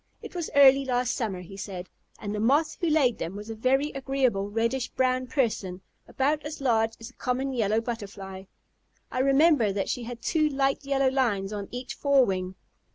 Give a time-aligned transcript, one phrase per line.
[0.23, 3.55] "It was early last summer," he said, "and the Moth who laid them was a
[3.55, 8.45] very agreeable reddish brown person, about as large as a common Yellow Butterfly.
[9.11, 12.55] I remember that she had two light yellow lines on each forewing.